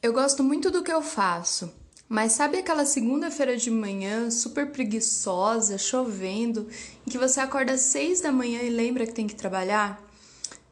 [0.00, 1.72] Eu gosto muito do que eu faço,
[2.08, 6.68] mas sabe aquela segunda-feira de manhã super preguiçosa, chovendo,
[7.04, 10.00] em que você acorda às seis da manhã e lembra que tem que trabalhar?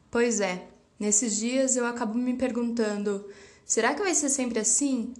[0.09, 0.65] Pois é,
[0.97, 3.25] nesses dias eu acabo me perguntando:
[3.65, 5.13] será que vai ser sempre assim?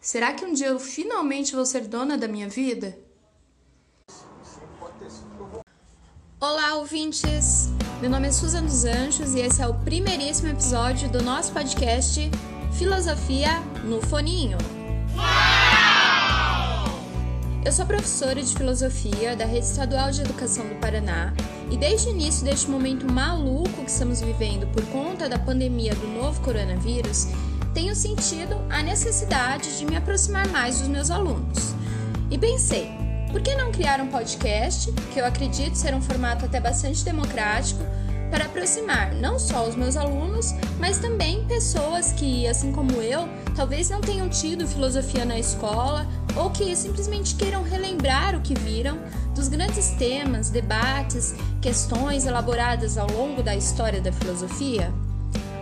[0.00, 2.96] Será que um dia eu finalmente vou ser dona da minha vida?
[6.40, 7.70] Olá, ouvintes!
[8.00, 12.30] Meu nome é Suzana dos Anjos e esse é o primeiríssimo episódio do nosso podcast
[12.72, 14.58] Filosofia no Foninho.
[17.64, 21.34] Eu sou professora de filosofia da Rede Estadual de Educação do Paraná
[21.70, 26.06] e desde o início deste momento maluco que estamos vivendo por conta da pandemia do
[26.06, 27.28] novo coronavírus,
[27.74, 31.74] tenho sentido a necessidade de me aproximar mais dos meus alunos.
[32.30, 32.90] E pensei,
[33.30, 37.82] por que não criar um podcast, que eu acredito ser um formato até bastante democrático,
[38.30, 43.90] para aproximar não só os meus alunos, mas também pessoas que, assim como eu, talvez
[43.90, 48.98] não tenham tido filosofia na escola ou que simplesmente queiram relembrar o que viram
[49.34, 54.92] dos grandes temas, debates, questões elaboradas ao longo da história da filosofia?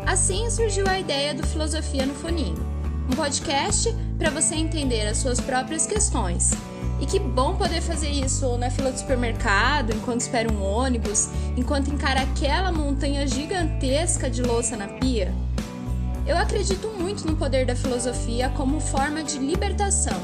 [0.07, 2.65] Assim surgiu a ideia do Filosofia no Foninho,
[3.11, 6.53] um podcast para você entender as suas próprias questões
[7.01, 11.91] e que bom poder fazer isso na fila do supermercado, enquanto espera um ônibus, enquanto
[11.91, 15.35] encara aquela montanha gigantesca de louça na pia.
[16.27, 20.19] Eu acredito muito no poder da filosofia como forma de libertação.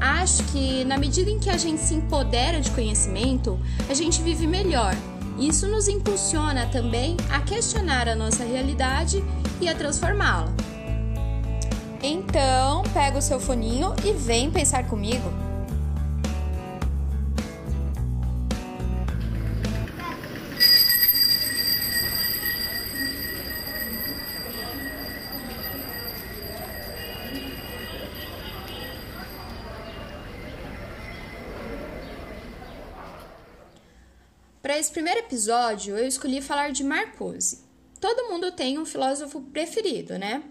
[0.00, 4.46] Acho que, na medida em que a gente se empodera de conhecimento, a gente vive
[4.46, 4.94] melhor.
[5.38, 9.24] Isso nos impulsiona também a questionar a nossa realidade
[9.60, 10.52] e a transformá-la.
[12.02, 15.41] Então, pega o seu foninho e vem pensar comigo.
[34.82, 37.60] Esse primeiro episódio, eu escolhi falar de Marcuse.
[38.00, 40.42] Todo mundo tem um filósofo preferido, né?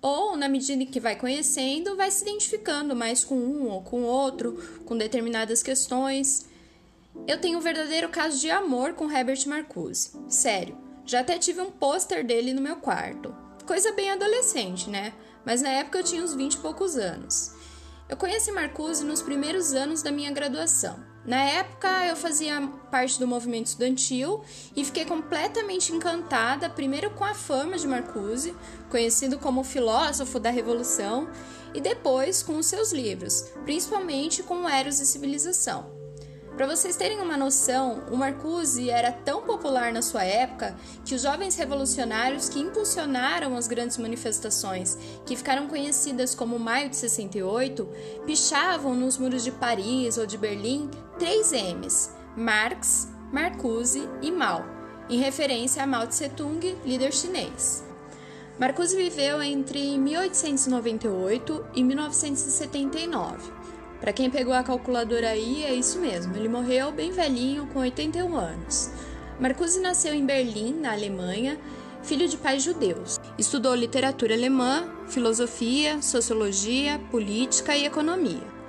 [0.00, 4.04] Ou, na medida em que vai conhecendo, vai se identificando mais com um ou com
[4.04, 4.52] outro,
[4.86, 6.46] com determinadas questões.
[7.26, 10.12] Eu tenho um verdadeiro caso de amor com Herbert Marcuse.
[10.28, 13.34] Sério, já até tive um pôster dele no meu quarto.
[13.66, 15.12] Coisa bem adolescente, né?
[15.44, 17.56] Mas na época eu tinha uns 20 e poucos anos.
[18.08, 21.09] Eu conheci Marcuse nos primeiros anos da minha graduação.
[21.24, 24.42] Na época, eu fazia parte do movimento estudantil
[24.74, 28.56] e fiquei completamente encantada, primeiro com a fama de Marcuse,
[28.88, 31.28] conhecido como filósofo da Revolução,
[31.74, 36.00] e depois com os seus livros, principalmente com Eros e Civilização.
[36.56, 40.76] Para vocês terem uma noção, o Marcuse era tão popular na sua época
[41.06, 46.96] que os jovens revolucionários que impulsionaram as grandes manifestações, que ficaram conhecidas como Maio de
[46.96, 47.88] 68,
[48.26, 54.64] pichavam nos muros de Paris ou de Berlim três M's: Marx, Marcuse e Mao,
[55.08, 57.84] em referência a Mao Tse-tung, líder chinês.
[58.58, 63.60] Marcuse viveu entre 1898 e 1979
[64.00, 68.34] para quem pegou a calculadora aí, é isso mesmo, ele morreu bem velhinho, com 81
[68.34, 68.90] anos.
[69.38, 71.58] Marcuse nasceu em Berlim, na Alemanha,
[72.02, 73.20] filho de pais judeus.
[73.36, 78.59] Estudou literatura alemã, filosofia, sociologia, política e economia.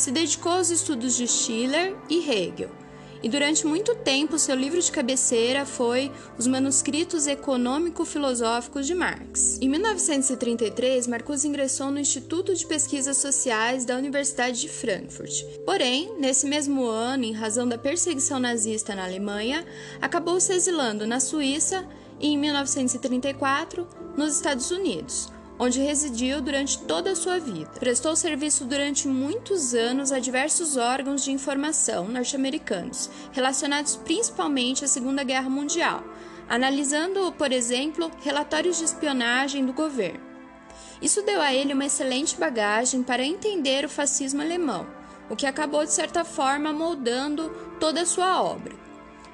[0.00, 2.70] Se dedicou aos estudos de Schiller e Hegel
[3.22, 9.58] e durante muito tempo seu livro de cabeceira foi Os Manuscritos Econômico-Filosóficos de Marx.
[9.60, 15.44] Em 1933, Marcuse ingressou no Instituto de Pesquisas Sociais da Universidade de Frankfurt.
[15.66, 19.66] Porém, nesse mesmo ano, em razão da perseguição nazista na Alemanha,
[20.00, 21.86] acabou se exilando na Suíça
[22.18, 23.86] e, em 1934,
[24.16, 25.28] nos Estados Unidos
[25.62, 27.72] onde residiu durante toda a sua vida.
[27.78, 35.22] Prestou serviço durante muitos anos a diversos órgãos de informação norte-americanos, relacionados principalmente à Segunda
[35.22, 36.02] Guerra Mundial,
[36.48, 40.30] analisando, por exemplo, relatórios de espionagem do governo.
[41.02, 44.86] Isso deu a ele uma excelente bagagem para entender o fascismo alemão,
[45.28, 48.79] o que acabou de certa forma moldando toda a sua obra.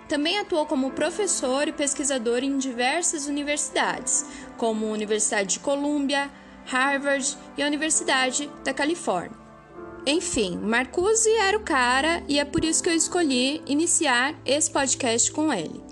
[0.08, 4.24] Também atuou como professor e pesquisador em diversas universidades,
[4.56, 6.30] como a Universidade de Columbia,
[6.64, 9.46] Harvard e a Universidade da Califórnia.
[10.06, 15.32] Enfim, Marcuse era o cara e é por isso que eu escolhi iniciar esse podcast
[15.32, 15.85] com ele.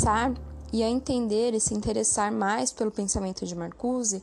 [0.00, 0.32] Pensar
[0.72, 4.22] e a entender e se interessar mais pelo pensamento de Marcuse,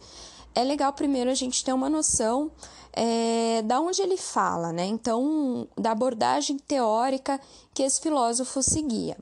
[0.55, 2.49] é legal primeiro a gente ter uma noção
[2.93, 4.85] é, da onde ele fala, né?
[4.85, 7.39] Então, da abordagem teórica
[7.75, 9.17] que esse filósofo seguia.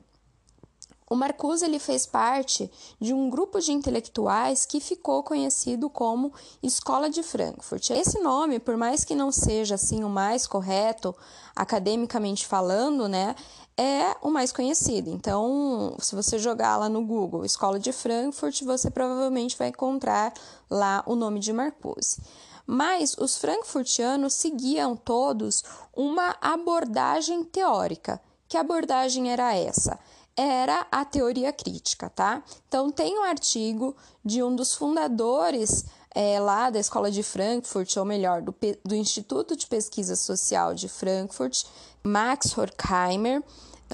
[1.08, 2.70] O Marcuse ele fez parte
[3.00, 7.90] de um grupo de intelectuais que ficou conhecido como Escola de Frankfurt.
[7.90, 11.14] Esse nome, por mais que não seja assim o mais correto
[11.54, 13.36] academicamente falando, né,
[13.78, 15.10] é o mais conhecido.
[15.10, 20.32] Então, se você jogar lá no Google Escola de Frankfurt, você provavelmente vai encontrar
[20.70, 22.20] lá o nome de Marcuse.
[22.66, 25.62] Mas os frankfurtianos seguiam todos
[25.94, 28.20] uma abordagem teórica.
[28.48, 29.98] Que abordagem era essa?
[30.36, 32.42] era a teoria crítica, tá?
[32.68, 35.86] Então, tem um artigo de um dos fundadores
[36.18, 40.88] é, lá da Escola de Frankfurt, ou melhor, do, do Instituto de Pesquisa Social de
[40.88, 41.64] Frankfurt,
[42.02, 43.42] Max Horkheimer,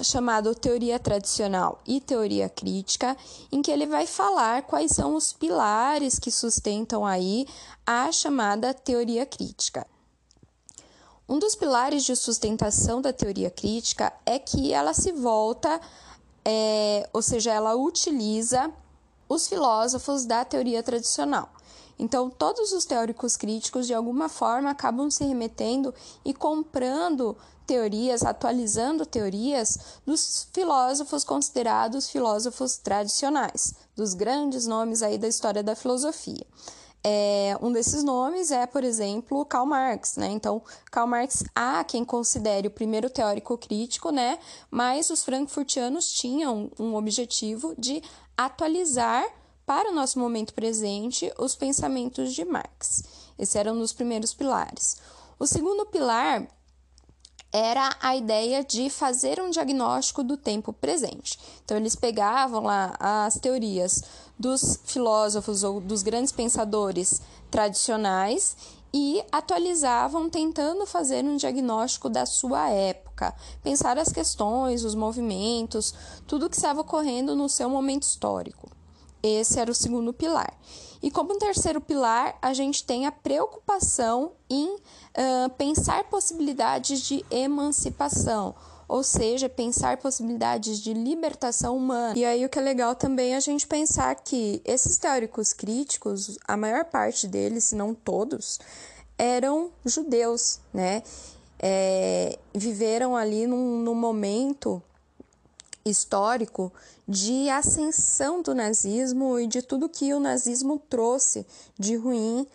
[0.01, 3.17] chamado Teoria Tradicional e Teoria Crítica,
[3.51, 7.45] em que ele vai falar quais são os pilares que sustentam aí
[7.85, 9.85] a chamada teoria crítica.
[11.27, 15.81] Um dos pilares de sustentação da teoria crítica é que ela se volta
[16.45, 18.71] é, ou seja, ela utiliza
[19.27, 21.49] os filósofos da teoria tradicional.
[21.97, 25.93] Então, todos os teóricos críticos, de alguma forma, acabam se remetendo
[26.25, 35.27] e comprando teorias, atualizando teorias dos filósofos considerados filósofos tradicionais, dos grandes nomes aí da
[35.27, 36.45] história da filosofia.
[37.05, 40.27] É, um desses nomes é, por exemplo, Karl Marx, né?
[40.27, 44.39] Então, Karl Marx há quem considere o primeiro teórico crítico, né?
[44.71, 48.01] Mas os frankfurtianos tinham um objetivo de
[48.37, 49.25] atualizar
[49.65, 53.03] para o nosso momento presente os pensamentos de Marx.
[53.37, 54.97] Esse era um dos primeiros pilares.
[55.39, 56.47] O segundo pilar
[57.51, 61.37] era a ideia de fazer um diagnóstico do tempo presente.
[61.63, 64.03] Então, eles pegavam lá as teorias
[64.37, 67.21] dos filósofos ou dos grandes pensadores
[67.51, 68.57] tradicionais
[68.91, 75.93] e atualizavam tentando fazer um diagnóstico da sua época, pensar as questões, os movimentos,
[76.27, 78.69] tudo que estava ocorrendo no seu momento histórico.
[79.23, 80.53] Esse era o segundo pilar.
[81.01, 88.53] E como terceiro pilar, a gente tem a preocupação em uh, pensar possibilidades de emancipação,
[88.87, 92.17] ou seja, pensar possibilidades de libertação humana.
[92.17, 96.37] E aí o que é legal também é a gente pensar que esses teóricos críticos,
[96.47, 98.59] a maior parte deles, se não todos,
[99.17, 101.03] eram judeus, né?
[101.59, 104.83] É, viveram ali num, num momento
[105.85, 106.71] histórico
[107.07, 111.45] de ascensão do nazismo e de tudo que o nazismo trouxe
[111.77, 112.47] de ruim,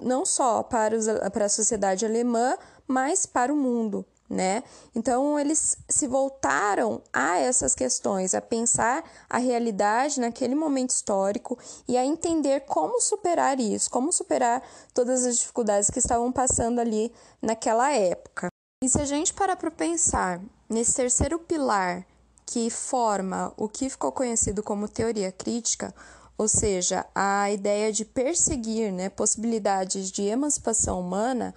[0.00, 2.56] não só para, os, para a sociedade alemã,
[2.86, 4.04] mas para o mundo.
[4.28, 4.64] Né?
[4.96, 11.96] Então eles se voltaram a essas questões, a pensar a realidade naquele momento histórico e
[11.96, 14.62] a entender como superar isso, como superar
[14.94, 18.48] todas as dificuldades que estavam passando ali naquela época.
[18.82, 22.04] E se a gente parar para pensar nesse terceiro pilar
[22.46, 25.94] que forma o que ficou conhecido como teoria crítica,
[26.36, 31.54] ou seja, a ideia de perseguir né, possibilidades de emancipação humana,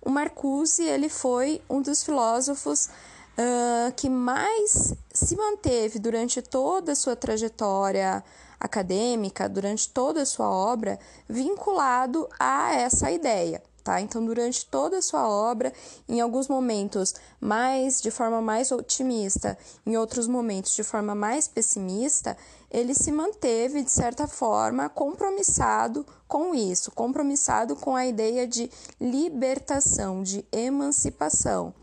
[0.00, 6.96] o Marcuse ele foi um dos filósofos uh, que mais se manteve durante toda a
[6.96, 8.24] sua trajetória
[8.58, 10.98] acadêmica, durante toda a sua obra,
[11.28, 14.00] vinculado a essa ideia tá?
[14.00, 15.70] Então, durante toda a sua obra,
[16.08, 22.36] em alguns momentos mais de forma mais otimista, em outros momentos de forma mais pessimista,
[22.70, 30.22] ele se manteve de certa forma compromissado com isso, compromissado com a ideia de libertação,
[30.22, 31.74] de emancipação.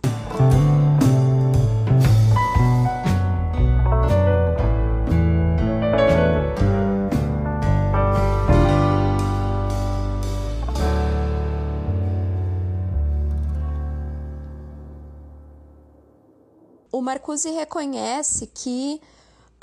[17.02, 19.02] O Marcuse reconhece que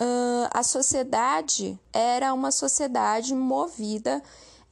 [0.01, 4.21] uh, a sociedade era uma sociedade movida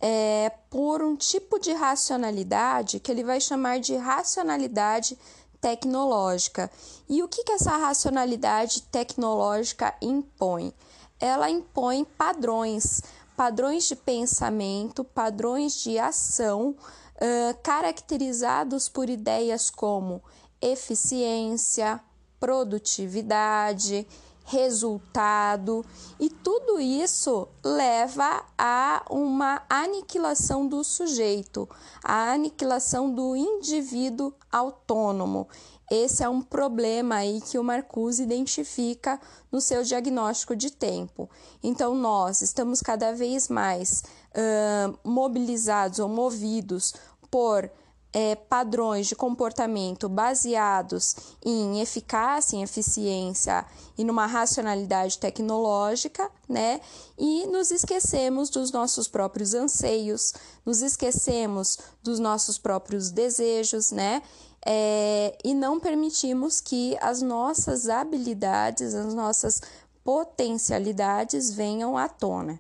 [0.01, 5.17] é, por um tipo de racionalidade que ele vai chamar de racionalidade
[5.61, 6.69] tecnológica.
[7.09, 10.75] E o que, que essa racionalidade tecnológica impõe?
[11.21, 13.01] Ela impõe padrões,
[13.37, 20.21] padrões de pensamento, padrões de ação, uh, caracterizados por ideias como
[20.61, 22.01] eficiência,
[22.39, 24.07] produtividade,
[24.47, 25.85] resultado,
[26.21, 31.69] e tudo isso leva a uma aniquilação do sujeito,
[32.03, 35.49] a aniquilação do indivíduo autônomo.
[35.91, 41.29] esse é um problema aí que o Marcuse identifica no seu diagnóstico de tempo.
[41.63, 46.95] Então, nós estamos cada vez mais uh, mobilizados ou movidos
[47.31, 47.71] por
[48.17, 53.67] é, padrões de comportamento baseados em eficácia, em eficiência
[53.99, 56.81] e numa racionalidade tecnológica, né?
[57.19, 60.33] E nos esquecemos dos nossos próprios anseios,
[60.65, 64.23] nos esquecemos dos nossos próprios desejos, né?
[64.65, 69.61] É, e não permitimos que as nossas habilidades, as nossas
[70.03, 72.59] potencialidades venham à tona.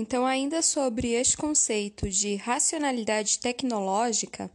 [0.00, 4.50] Então, ainda sobre este conceito de racionalidade tecnológica,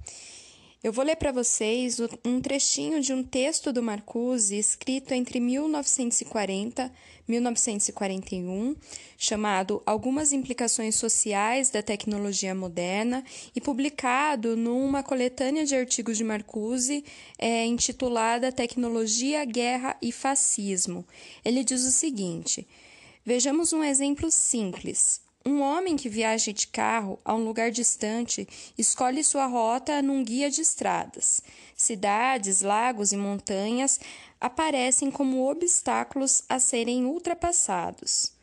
[0.84, 6.92] eu vou ler para vocês um trechinho de um texto do Marcuse escrito entre 1940
[7.28, 8.76] e 1941,
[9.16, 13.24] chamado Algumas Implicações Sociais da Tecnologia Moderna,
[13.56, 17.06] e publicado numa coletânea de artigos de Marcuse
[17.38, 21.06] é, intitulada Tecnologia, Guerra e Fascismo.
[21.46, 22.68] Ele diz o seguinte:
[23.24, 25.24] Vejamos um exemplo simples.
[25.48, 30.50] Um homem que viaja de carro a um lugar distante escolhe sua rota num guia
[30.50, 31.40] de estradas.
[31.76, 34.00] Cidades, lagos e montanhas
[34.42, 38.34] aparecem como obstáculos a serem ultrapassados.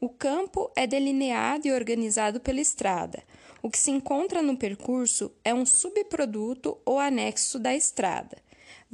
[0.00, 3.24] O campo é delineado e organizado pela estrada.
[3.60, 8.38] O que se encontra no percurso é um subproduto ou anexo da estrada.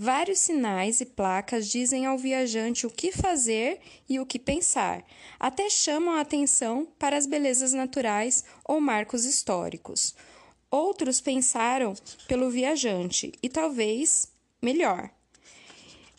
[0.00, 5.05] Vários sinais e placas dizem ao viajante o que fazer e o que pensar,
[5.40, 10.14] até chamam a atenção para as belezas naturais ou marcos históricos.
[10.71, 11.95] Outros pensaram
[12.28, 14.28] pelo viajante e talvez
[14.62, 15.11] melhor.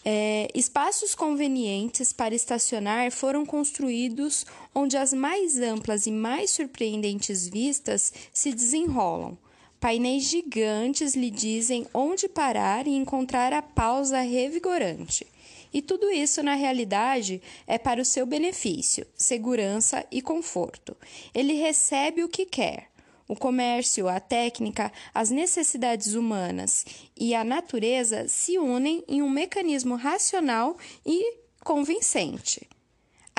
[0.04, 4.46] É, espaços convenientes para estacionar foram construídos
[4.76, 9.38] onde as mais amplas e mais surpreendentes vistas se desenrolam.
[9.80, 15.26] Painéis gigantes lhe dizem onde parar e encontrar a pausa revigorante.
[15.74, 20.98] E tudo isso, na realidade, é para o seu benefício, segurança e conforto.
[21.34, 22.90] Ele recebe o que quer.
[23.28, 29.96] O comércio, a técnica, as necessidades humanas e a natureza se unem em um mecanismo
[29.96, 32.68] racional e convincente.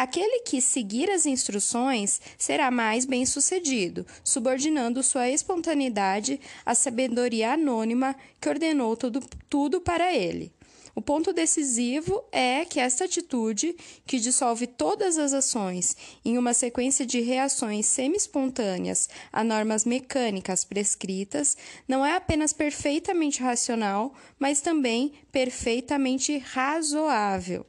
[0.00, 8.48] Aquele que seguir as instruções será mais bem-sucedido, subordinando sua espontaneidade à sabedoria anônima que
[8.48, 10.50] ordenou tudo, tudo para ele.
[10.94, 13.76] O ponto decisivo é que esta atitude,
[14.06, 21.58] que dissolve todas as ações em uma sequência de reações semi-espontâneas a normas mecânicas prescritas,
[21.86, 27.66] não é apenas perfeitamente racional, mas também perfeitamente razoável.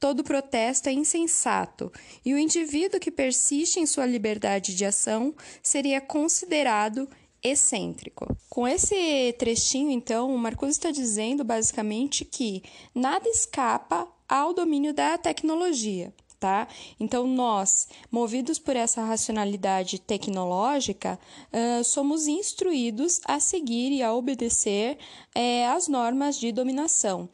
[0.00, 1.92] Todo protesto é insensato
[2.24, 7.06] e o indivíduo que persiste em sua liberdade de ação seria considerado
[7.42, 8.26] excêntrico.
[8.48, 12.62] Com esse trechinho, então, o Marcuse está dizendo basicamente que
[12.94, 16.12] nada escapa ao domínio da tecnologia.
[16.38, 16.66] Tá?
[16.98, 21.20] Então, nós, movidos por essa racionalidade tecnológica,
[21.52, 24.96] uh, somos instruídos a seguir e a obedecer
[25.36, 27.28] uh, às normas de dominação.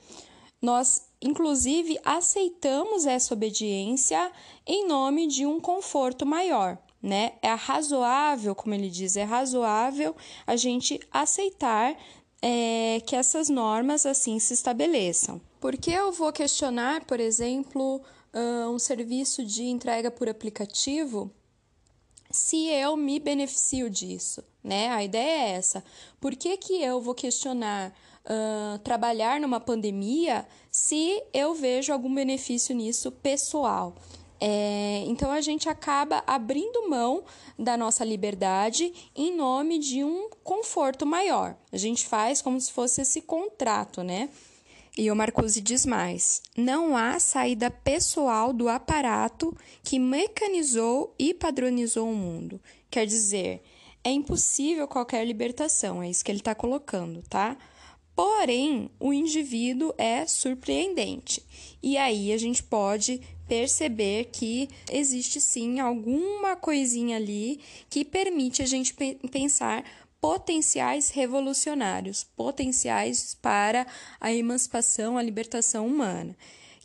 [0.61, 4.31] Nós Inclusive, aceitamos essa obediência
[4.67, 6.79] em nome de um conforto maior.
[7.03, 7.33] Né?
[7.41, 10.15] É razoável, como ele diz, é razoável
[10.47, 11.97] a gente aceitar
[12.43, 15.41] é, que essas normas assim se estabeleçam.
[15.61, 18.03] Por que eu vou questionar, por exemplo,
[18.71, 21.31] um serviço de entrega por aplicativo
[22.31, 24.43] se eu me beneficio disso?
[24.63, 24.89] Né?
[24.89, 25.83] A ideia é essa.
[26.21, 27.95] Por que, que eu vou questionar
[28.27, 33.95] uh, trabalhar numa pandemia se eu vejo algum benefício nisso pessoal.
[34.39, 37.25] É, então a gente acaba abrindo mão
[37.59, 41.57] da nossa liberdade em nome de um conforto maior.
[41.73, 44.29] A gente faz como se fosse esse contrato, né?
[44.97, 52.11] E o Marcuse diz mais: não há saída pessoal do aparato que mecanizou e padronizou
[52.11, 52.61] o mundo.
[52.91, 53.63] Quer dizer,
[54.05, 57.57] é impossível qualquer libertação, é isso que ele está colocando, tá?
[58.17, 61.43] Porém, o indivíduo é surpreendente.
[61.83, 68.67] E aí a gente pode perceber que existe sim alguma coisinha ali que permite a
[68.67, 68.95] gente
[69.31, 69.85] pensar
[70.19, 73.87] potenciais revolucionários, potenciais para
[74.19, 76.35] a emancipação, a libertação humana.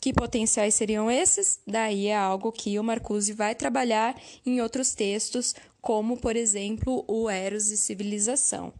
[0.01, 1.59] Que potenciais seriam esses?
[1.65, 7.29] Daí é algo que o Marcuse vai trabalhar em outros textos, como, por exemplo, o
[7.29, 8.73] Eros e Civilização.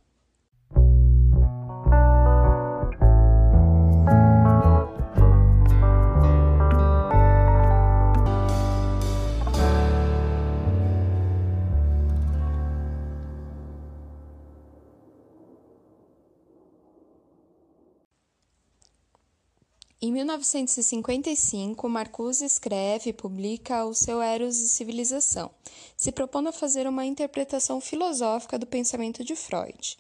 [20.04, 25.52] Em 1955, Marcuse escreve e publica o seu Eros e Civilização,
[25.96, 30.00] se propondo a fazer uma interpretação filosófica do pensamento de Freud.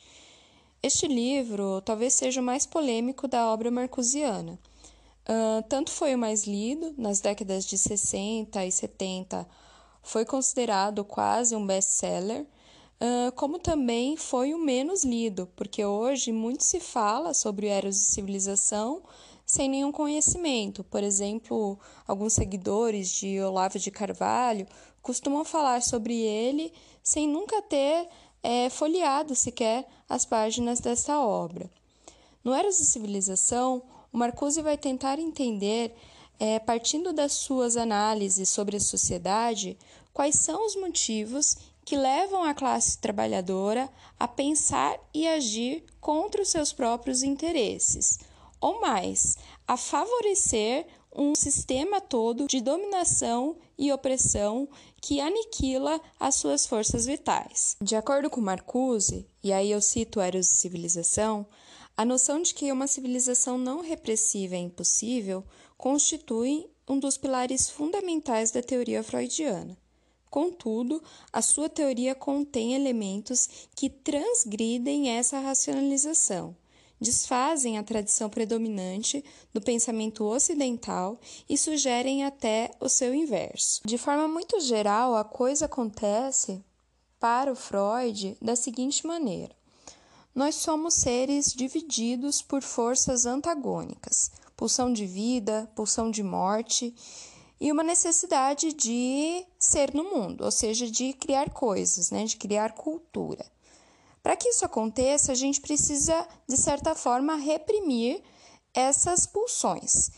[0.81, 4.57] Este livro talvez seja o mais polêmico da obra marcusiana.
[5.29, 9.47] Uh, tanto foi o mais lido, nas décadas de 60 e 70,
[10.01, 16.63] foi considerado quase um best-seller, uh, como também foi o menos lido, porque hoje muito
[16.63, 19.03] se fala sobre o Eros e Civilização
[19.51, 20.81] sem nenhum conhecimento.
[20.81, 21.77] Por exemplo,
[22.07, 24.65] alguns seguidores de Olavo de Carvalho
[25.01, 26.71] costumam falar sobre ele
[27.03, 28.07] sem nunca ter
[28.41, 31.69] é, folheado sequer as páginas desta obra.
[32.41, 35.93] No Eros e Civilização, o Marcuse vai tentar entender,
[36.39, 39.77] é, partindo das suas análises sobre a sociedade,
[40.13, 46.47] quais são os motivos que levam a classe trabalhadora a pensar e agir contra os
[46.47, 48.30] seus próprios interesses
[48.61, 49.35] ou mais,
[49.67, 54.69] a favorecer um sistema todo de dominação e opressão
[55.01, 57.75] que aniquila as suas forças vitais.
[57.81, 61.45] De acordo com Marcuse, e aí eu cito Eros e Civilização,
[61.97, 65.43] a noção de que uma civilização não repressiva é impossível
[65.77, 69.77] constitui um dos pilares fundamentais da teoria freudiana.
[70.29, 71.03] Contudo,
[71.33, 76.55] a sua teoria contém elementos que transgridem essa racionalização
[77.01, 83.81] desfazem a tradição predominante do pensamento ocidental e sugerem até o seu inverso.
[83.83, 86.63] De forma muito geral, a coisa acontece
[87.19, 89.55] para o Freud da seguinte maneira:
[90.35, 96.93] nós somos seres divididos por forças antagônicas, pulsão de vida, pulsão de morte
[97.59, 102.73] e uma necessidade de ser no mundo, ou seja, de criar coisas, né, de criar
[102.73, 103.45] cultura.
[104.21, 108.21] Para que isso aconteça, a gente precisa, de certa forma, reprimir
[108.73, 110.09] essas pulsões.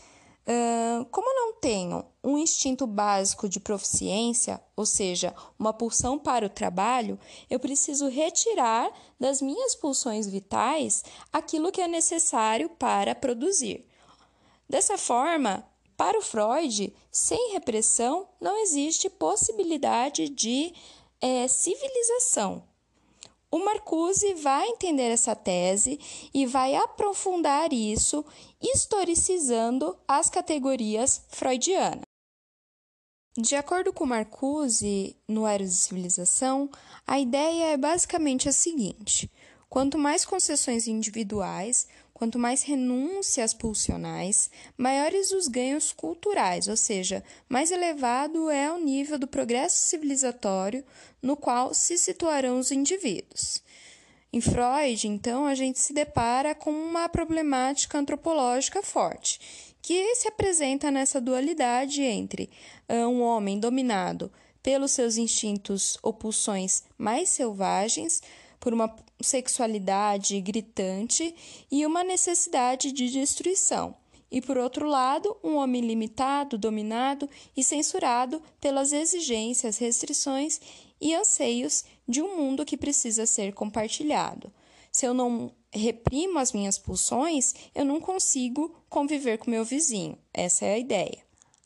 [0.46, 6.50] Uh, como não tenho um instinto básico de proficiência, ou seja, uma pulsão para o
[6.50, 13.86] trabalho, eu preciso retirar das minhas pulsões vitais aquilo que é necessário para produzir.
[14.68, 20.74] Dessa forma, para o Freud, sem repressão não existe possibilidade de
[21.22, 22.73] é, civilização.
[23.54, 25.96] O Marcuse vai entender essa tese
[26.34, 28.24] e vai aprofundar isso,
[28.60, 32.02] historicizando as categorias freudianas.
[33.38, 36.68] De acordo com Marcuse, no Eros de Civilização,
[37.06, 39.30] a ideia é basicamente a seguinte:
[39.68, 44.48] quanto mais concessões individuais, Quanto mais renúncias pulsionais,
[44.78, 50.84] maiores os ganhos culturais, ou seja, mais elevado é o nível do progresso civilizatório
[51.20, 53.60] no qual se situarão os indivíduos.
[54.32, 60.90] Em Freud, então, a gente se depara com uma problemática antropológica forte, que se apresenta
[60.90, 62.48] nessa dualidade entre
[62.88, 68.22] ah, um homem dominado pelos seus instintos ou pulsões mais selvagens,
[68.58, 71.34] por uma sexualidade gritante
[71.70, 73.96] e uma necessidade de destruição.
[74.30, 80.60] E por outro lado, um homem limitado, dominado e censurado pelas exigências, restrições
[81.00, 84.52] e anseios de um mundo que precisa ser compartilhado.
[84.90, 90.18] Se eu não reprimo as minhas pulsões, eu não consigo conviver com meu vizinho.
[90.32, 91.18] Essa é a ideia.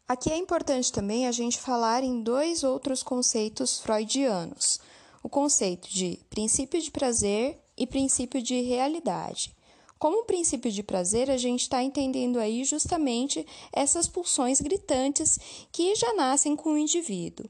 [0.06, 4.80] Aqui é importante também a gente falar em dois outros conceitos freudianos
[5.22, 9.54] o conceito de princípio de prazer e princípio de realidade.
[9.98, 15.38] Como princípio de prazer, a gente está entendendo aí justamente essas pulsões gritantes
[15.72, 17.46] que já nascem com o indivíduo.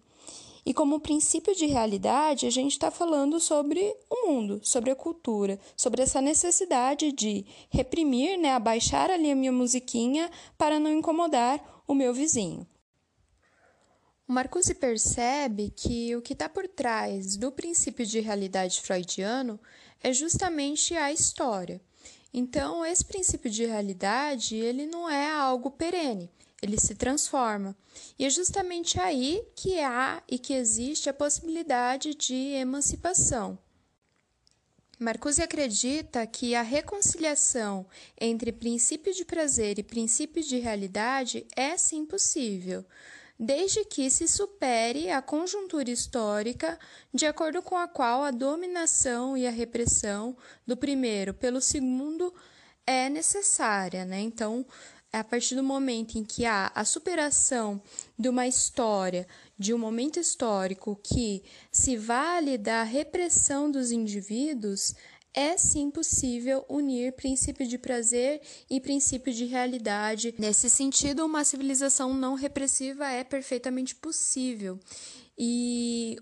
[0.65, 5.59] E como princípio de realidade, a gente está falando sobre o mundo, sobre a cultura,
[5.77, 11.95] sobre essa necessidade de reprimir, né, abaixar ali a minha musiquinha para não incomodar o
[11.95, 12.67] meu vizinho.
[14.29, 19.59] O Marcuse percebe que o que está por trás do princípio de realidade freudiano
[20.03, 21.81] é justamente a história.
[22.33, 27.75] Então, esse princípio de realidade, ele não é algo perene, ele se transforma.
[28.19, 33.59] E é justamente aí que há e que existe a possibilidade de emancipação.
[34.99, 37.87] Marcuse acredita que a reconciliação
[38.21, 42.85] entre princípio de prazer e princípio de realidade é sim possível
[43.39, 46.79] desde que se supere a conjuntura histórica
[47.15, 52.35] de acordo com a qual a dominação e a repressão do primeiro pelo segundo
[52.87, 54.21] é necessária, né?
[54.21, 54.67] Então,
[55.13, 57.81] a partir do momento em que há a superação
[58.19, 59.27] de uma história,
[59.59, 64.95] de um momento histórico que se vale da repressão dos indivíduos,
[65.35, 70.35] é sim possível unir princípio de prazer e princípio de realidade.
[70.39, 74.79] Nesse sentido, uma civilização não repressiva é perfeitamente possível.
[75.37, 76.17] E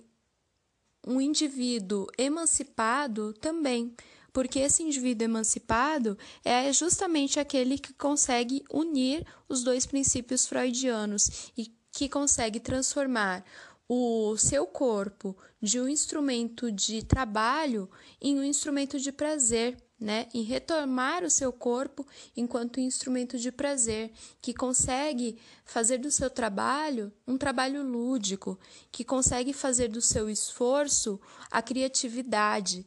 [1.07, 3.95] um indivíduo emancipado também,
[4.33, 11.75] porque esse indivíduo emancipado é justamente aquele que consegue unir os dois princípios freudianos e
[11.93, 13.43] que consegue transformar
[13.89, 17.89] o seu corpo de um instrumento de trabalho
[18.21, 20.29] em um instrumento de prazer, né?
[20.35, 27.13] Em retomar o seu corpo enquanto instrumento de prazer, que consegue fazer do seu trabalho
[27.27, 28.59] um trabalho lúdico,
[28.91, 31.21] que consegue fazer do seu esforço
[31.51, 32.87] a criatividade.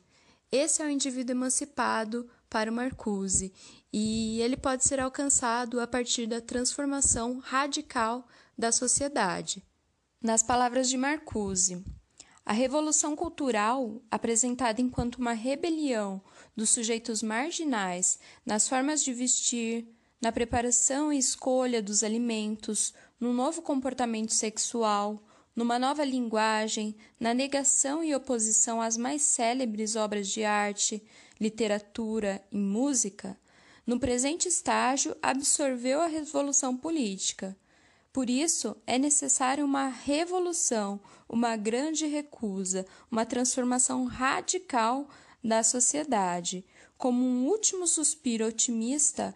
[0.51, 3.53] Esse é o indivíduo emancipado para o Marcuse,
[3.93, 9.63] e ele pode ser alcançado a partir da transformação radical da sociedade.
[10.21, 11.81] Nas palavras de Marcuse,
[12.45, 16.21] a revolução cultural, apresentada enquanto uma rebelião
[16.53, 19.87] dos sujeitos marginais nas formas de vestir,
[20.21, 25.23] na preparação e escolha dos alimentos, num novo comportamento sexual,
[25.55, 31.01] numa nova linguagem, na negação e oposição às mais célebres obras de arte,
[31.39, 33.39] literatura e música,
[33.87, 37.57] no presente estágio absorveu a revolução política
[38.11, 45.07] por isso, é necessária uma revolução, uma grande recusa, uma transformação radical
[45.43, 46.65] da sociedade.
[46.97, 49.33] Como um último suspiro otimista,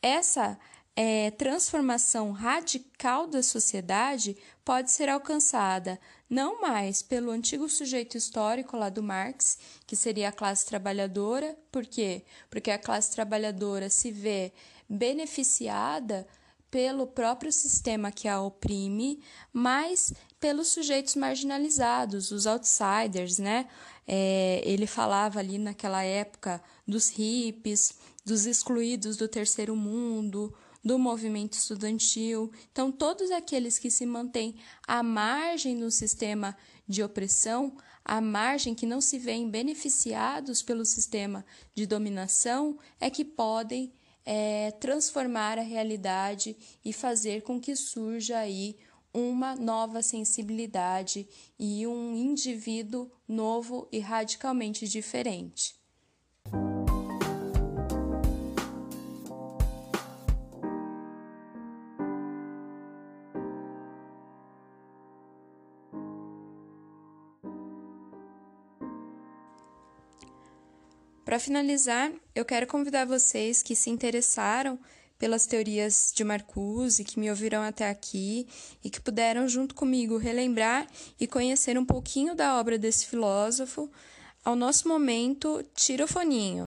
[0.00, 0.58] essa
[0.96, 8.88] é, transformação radical da sociedade pode ser alcançada não mais pelo antigo sujeito histórico lá
[8.88, 12.24] do Marx, que seria a classe trabalhadora, por quê?
[12.48, 14.52] Porque a classe trabalhadora se vê
[14.88, 16.26] beneficiada
[16.74, 23.68] pelo próprio sistema que a oprime, mas pelos sujeitos marginalizados, os outsiders, né?
[24.04, 30.52] É, ele falava ali naquela época dos hippies, dos excluídos do terceiro mundo,
[30.84, 32.50] do movimento estudantil.
[32.72, 36.56] Então, todos aqueles que se mantêm à margem do sistema
[36.88, 43.24] de opressão, à margem que não se veem beneficiados pelo sistema de dominação, é que
[43.24, 43.92] podem
[44.24, 48.76] é, transformar a realidade e fazer com que surja aí
[49.12, 55.76] uma nova sensibilidade e um indivíduo novo e radicalmente diferente.
[71.34, 74.78] Para finalizar, eu quero convidar vocês que se interessaram
[75.18, 78.46] pelas teorias de Marcuse, que me ouviram até aqui
[78.84, 80.86] e que puderam, junto comigo, relembrar
[81.18, 83.90] e conhecer um pouquinho da obra desse filósofo,
[84.44, 86.66] ao nosso momento, tira o foninho.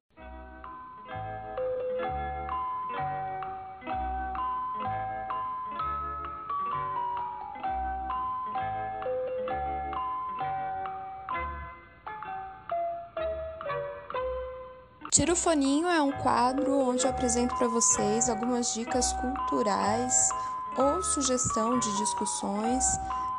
[15.18, 20.30] Tira o Foninho é um quadro onde eu apresento para vocês algumas dicas culturais
[20.78, 22.86] ou sugestão de discussões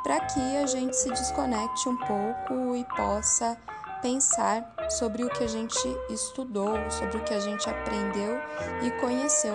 [0.03, 3.57] para que a gente se desconecte um pouco e possa
[4.03, 5.79] pensar sobre o que a gente
[6.11, 8.41] estudou, sobre o que a gente aprendeu
[8.83, 9.55] e conheceu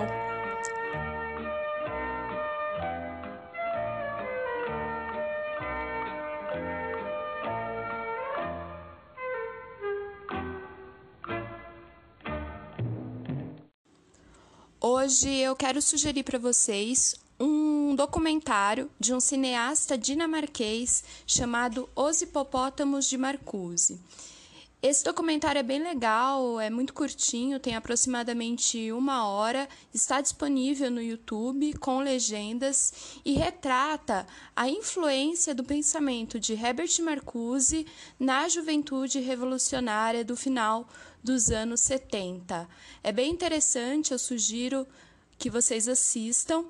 [14.86, 23.08] Hoje eu quero sugerir para vocês um documentário de um cineasta dinamarquês chamado Os Hipopótamos
[23.08, 23.98] de Marcuse.
[24.82, 31.02] Esse documentário é bem legal, é muito curtinho, tem aproximadamente uma hora, está disponível no
[31.02, 32.92] YouTube com legendas
[33.24, 37.88] e retrata a influência do pensamento de Herbert Marcuse
[38.20, 40.86] na juventude revolucionária do final
[41.24, 42.68] dos anos 70.
[43.04, 44.86] É bem interessante, eu sugiro
[45.38, 46.66] que vocês assistam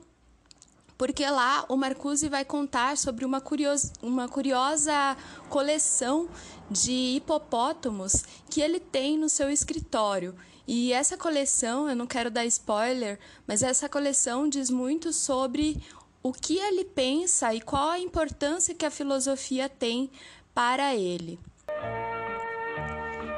[0.97, 5.17] porque lá o Marcuse vai contar sobre uma, curios, uma curiosa
[5.49, 6.29] coleção
[6.69, 10.35] de hipopótamos que ele tem no seu escritório.
[10.65, 15.83] E essa coleção, eu não quero dar spoiler, mas essa coleção diz muito sobre
[16.21, 20.09] o que ele pensa e qual a importância que a filosofia tem
[20.53, 21.37] para ele.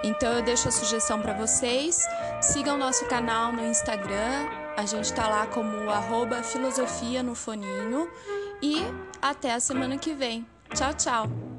[0.06, 2.06] Então eu deixo a sugestão para vocês.
[2.40, 4.48] Sigam nosso canal no Instagram.
[4.78, 8.08] A gente está lá como arroba filosofia no foninho.
[8.62, 8.84] E
[9.20, 10.46] até a semana que vem.
[10.76, 11.55] Tchau, tchau!